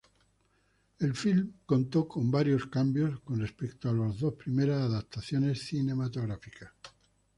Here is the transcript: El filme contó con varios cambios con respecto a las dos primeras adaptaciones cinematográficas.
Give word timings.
El 0.97 1.13
filme 1.13 1.51
contó 1.63 2.07
con 2.07 2.31
varios 2.31 2.65
cambios 2.65 3.19
con 3.19 3.39
respecto 3.39 3.87
a 3.87 3.93
las 3.93 4.19
dos 4.19 4.33
primeras 4.33 4.81
adaptaciones 4.81 5.63
cinematográficas. 5.67 6.71